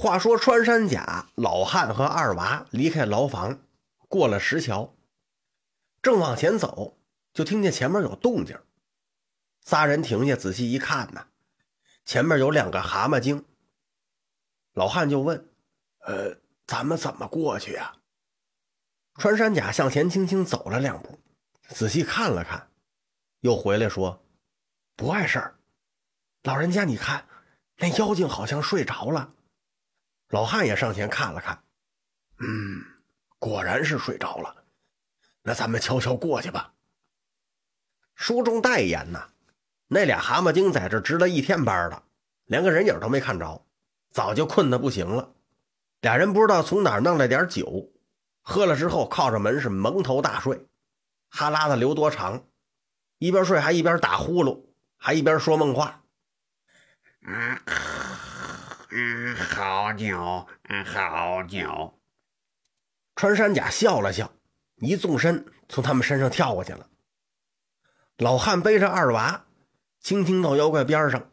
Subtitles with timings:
[0.00, 3.58] 话说穿山甲、老汉和二娃离开牢房，
[4.06, 4.94] 过了石桥，
[6.00, 6.96] 正往前走，
[7.34, 8.56] 就听见前面有动静。
[9.64, 11.26] 仨人停下，仔细一看呢，
[12.04, 13.44] 前面有两个蛤蟆精。
[14.74, 15.48] 老汉就问
[16.06, 17.96] ：“呃，咱们怎么过去呀？”
[19.18, 21.18] 穿山甲向前轻轻走了两步，
[21.70, 22.70] 仔细看了看，
[23.40, 24.24] 又回来说
[24.94, 25.58] ：“不碍事儿。
[26.44, 27.26] 老人家，你看，
[27.78, 29.34] 那妖精好像睡着了。”
[30.28, 31.62] 老汉也上前看了看，
[32.38, 32.84] 嗯，
[33.38, 34.54] 果然是睡着了。
[35.42, 36.72] 那咱们悄悄过去吧。
[38.14, 39.28] 书中代言呐，
[39.86, 42.02] 那俩蛤蟆精在这值了一天班了，
[42.44, 43.64] 连个人影都没看着，
[44.10, 45.32] 早就困得不行了。
[46.00, 47.90] 俩人不知道从哪儿弄来点酒。
[48.42, 50.66] 喝了之后，靠着门是蒙头大睡，
[51.30, 52.44] 哈喇子流多长，
[53.18, 54.64] 一边睡还一边打呼噜，
[54.96, 56.02] 还一边说梦话。
[57.22, 57.60] 嗯
[58.90, 61.98] 嗯，好酒，嗯好酒。
[63.14, 64.32] 穿山甲笑了笑，
[64.76, 66.88] 一纵身从他们身上跳过去了。
[68.16, 69.44] 老汉背着二娃，
[70.00, 71.30] 轻轻到妖怪边上，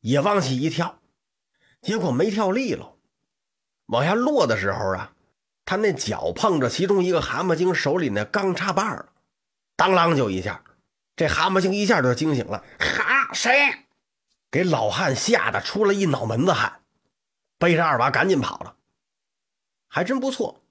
[0.00, 1.00] 也往起一跳，
[1.80, 2.98] 结果没跳利落，
[3.86, 5.12] 往下落的时候啊。
[5.64, 9.08] 他那脚碰着其中一个蛤蟆精手里那钢叉把儿，
[9.74, 10.62] 当啷就一下，
[11.16, 12.64] 这蛤蟆精一下就惊醒了。
[12.78, 13.84] 哈，谁？
[14.48, 16.80] 给老汉吓得出了一脑门子汗，
[17.58, 18.76] 背着二娃赶紧跑了。
[19.88, 20.62] 还真不错，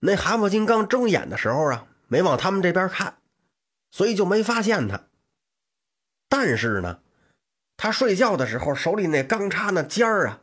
[0.00, 3.18] 那蛤蟆精刚睁眼的时候啊，没往他们这边看，
[3.90, 5.04] 所以就没发现他。
[6.28, 7.00] 但是呢，
[7.76, 10.40] 他睡觉的时候手里那钢叉那尖儿啊，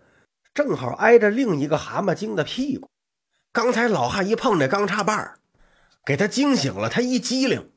[0.53, 2.89] 正好挨着另一个蛤蟆精的屁股。
[3.51, 5.39] 刚才老汉一碰这钢叉把儿，
[6.03, 6.89] 给他惊醒了。
[6.89, 7.71] 他一激灵，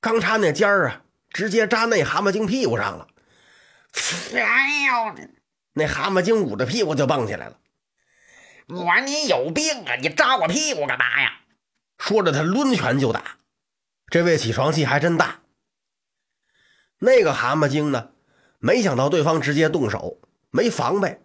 [0.00, 3.06] 钢叉那尖儿啊，直接扎那蛤蟆精屁股上了。
[4.34, 5.28] 哎呦！
[5.78, 7.58] 那蛤蟆精捂着屁股就蹦起来了。
[8.68, 9.96] 我说你有病啊！
[9.96, 11.40] 你扎我屁股干嘛呀？
[11.98, 13.36] 说着，他抡拳就打。
[14.08, 15.42] 这位起床气还真大。
[16.98, 18.12] 那个蛤蟆精呢？
[18.58, 20.18] 没想到对方直接动手，
[20.50, 21.20] 没防备，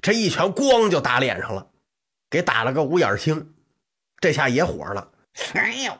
[0.00, 1.70] 这一拳咣就打脸上了。
[2.30, 3.54] 给打了个五眼青，
[4.20, 5.12] 这下也火了。
[5.52, 5.98] 哎呦，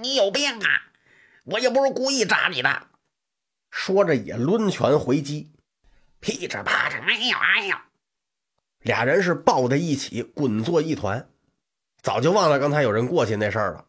[0.00, 0.66] 你有病啊！
[1.44, 2.88] 我又不是故意扎你的。
[3.70, 5.52] 说着也抡拳回击，
[6.20, 7.76] 噼里啪嚓，哎呦哎呦！
[8.80, 11.28] 俩人是抱在一起，滚作一团，
[12.02, 13.86] 早就忘了刚才有人过去那事儿了。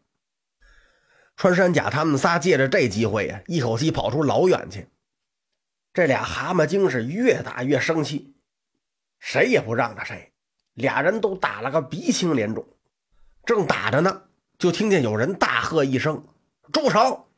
[1.36, 4.88] 穿山甲他们仨借着这机会呀，一口气跑出老远去。
[5.92, 8.34] 这俩蛤蟆精是越打越生气，
[9.18, 10.32] 谁也不让着谁。
[10.74, 12.64] 俩人都打了个鼻青脸肿，
[13.44, 14.22] 正打着呢，
[14.58, 16.22] 就听见有人大喝一声
[16.72, 17.28] ：“住手！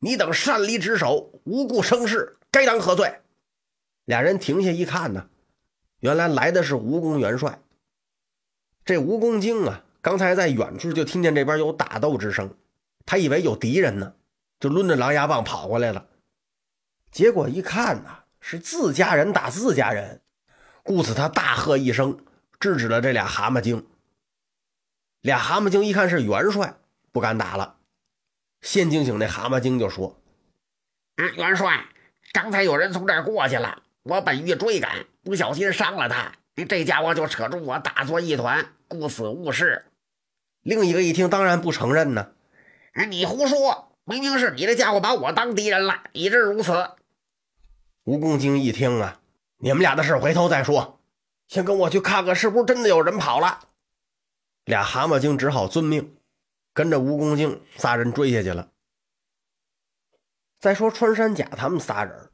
[0.00, 3.20] 你等擅离职守，无故生事，该当何罪？”
[4.04, 5.28] 俩人停下一看呢，
[6.00, 7.60] 原来来的是蜈蚣元帅。
[8.84, 12.56] 这蜈蚣精啊，刚才在远处就听见这边有打斗之声，
[13.06, 14.14] 他以为有敌人呢，
[14.58, 16.06] 就抡着狼牙棒跑过来了。
[17.10, 20.22] 结果一看呐，是自家人打自家人，
[20.82, 22.18] 故此他大喝一声。
[22.60, 23.86] 制止了这俩蛤蟆精。
[25.22, 26.76] 俩蛤蟆精一看是元帅，
[27.10, 27.78] 不敢打了。
[28.60, 30.20] 先惊醒那蛤蟆精就说
[31.16, 31.86] ：“啊，元帅，
[32.34, 36.32] 刚才有人从这儿过去了，我本欲追赶，不小心伤了他，
[36.68, 39.86] 这家伙就扯住我打作一团，顾此误事。”
[40.62, 42.32] 另一个一听，当然不承认呢。
[43.08, 46.72] “你胡说，明明是你这家伙把我当敌人了，以致如此。”
[48.04, 49.20] 蜈蚣精一听啊，
[49.58, 51.00] 你们俩的事回头再说。
[51.48, 53.60] 先跟我去看看，是不是真的有人跑了？
[54.64, 56.16] 俩蛤蟆精只好遵命，
[56.72, 58.70] 跟着蜈蚣精仨人追下去了。
[60.58, 62.30] 再说穿山甲他们仨人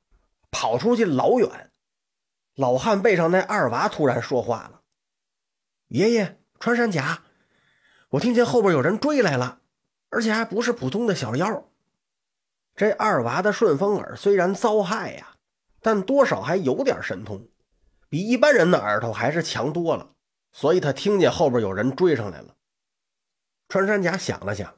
[0.59, 1.71] 跑出去老远，
[2.55, 4.81] 老汉背上那二娃突然说话了
[5.89, 7.25] ：“爷爷，穿山甲，
[8.09, 9.61] 我听见后边有人追来了，
[10.09, 11.69] 而且还不是普通的小妖。”
[12.75, 15.37] 这二娃的顺风耳虽然遭害呀，
[15.83, 17.47] 但多少还有点神通。
[18.09, 20.15] 比一般人的耳朵还是强多了，
[20.54, 22.57] 所以他听见后边有人追上来了。
[23.69, 24.75] 穿山甲想了想，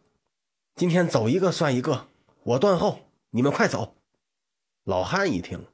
[0.74, 2.08] 今天走一个算一个，
[2.42, 2.98] 我断后，
[3.30, 3.94] 你们快走。
[4.88, 5.66] 老汉一听，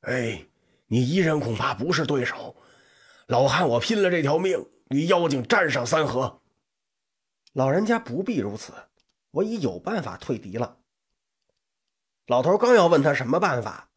[0.00, 0.44] 哎，
[0.88, 2.56] 你一人恐怕不是对手，
[3.28, 6.40] 老汉我拼了这条命与妖精战上三合。
[7.52, 8.72] 老人家不必如此，
[9.30, 10.78] 我已有办法退敌了。
[12.26, 13.88] 老头刚要问他什么办法。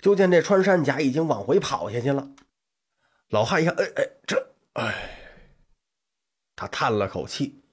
[0.00, 2.30] 就见这穿山甲已经往回跑下去了。
[3.30, 5.18] 老汉一看，哎哎，这，哎，
[6.54, 7.64] 他叹了口气，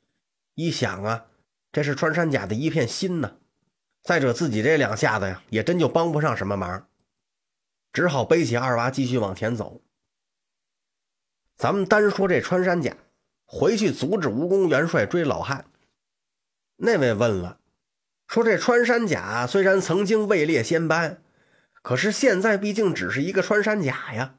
[0.55, 1.27] 一想啊，
[1.71, 3.37] 这是穿山甲的一片心呢。
[4.03, 6.89] 再者，自己这两下子呀，也真就帮不上什么忙，
[7.93, 9.81] 只好背起二娃继续往前走。
[11.55, 12.97] 咱们单说这穿山甲，
[13.45, 15.65] 回去阻止吴公元帅追老汉。
[16.75, 17.61] 那位问了，
[18.27, 21.23] 说这穿山甲虽然曾经位列仙班，
[21.81, 24.37] 可是现在毕竟只是一个穿山甲呀，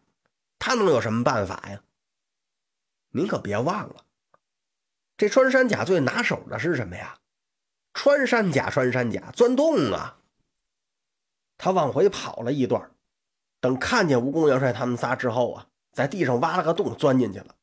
[0.58, 1.82] 他能有什么办法呀？
[3.12, 4.04] 您可别忘了，
[5.16, 7.16] 这穿山甲最拿手的是什么呀？
[7.94, 10.18] 穿山甲，穿山甲，钻洞啊！
[11.56, 12.90] 他往回跑了一段，
[13.60, 17.54] 等看见蜈蚣元帅他们仨之后啊，在地上挖了个洞，钻进去了。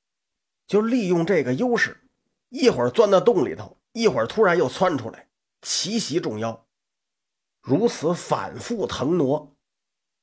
[0.66, 2.01] 就利用这个优势，
[2.50, 5.28] 一会儿钻到洞里头，一会儿突然又窜出来，
[5.62, 6.66] 奇袭众妖。
[7.60, 9.54] 如此反复腾挪，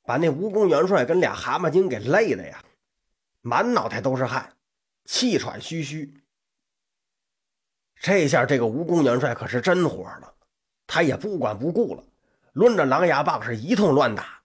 [0.02, 2.64] 把那蜈蚣元帅跟俩蛤蟆精给累的呀，
[3.43, 4.56] 满脑袋都是汗，
[5.04, 6.14] 气喘吁吁。
[8.00, 10.33] 这下这个吴公元帅可是真火了，
[10.87, 12.03] 他也不管不顾了，
[12.53, 14.41] 抡着狼牙棒是一通乱打，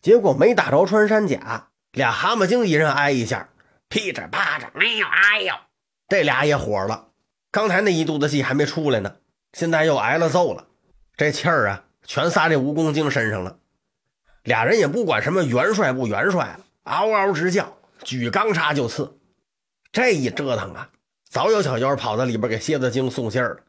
[0.00, 3.48] 结果没打着穿山甲，俩蛤蟆精一人挨一下，
[3.88, 5.54] 噼着啪着，哎呦哎呦，
[6.08, 7.08] 这俩也火了。
[7.50, 9.16] 刚才那一肚子气还没出来呢，
[9.52, 10.66] 现在又挨了揍了，
[11.16, 13.58] 这气儿啊全撒这蜈蚣精身上了。
[14.44, 19.18] 俩人也不管什么元帅不元帅了，嗷嗷直叫，举钢叉就刺。
[19.92, 20.90] 这一折腾啊！
[21.30, 23.60] 早有小妖跑到里边给蝎子精送信儿了。